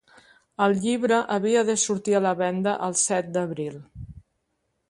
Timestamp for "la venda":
2.29-2.75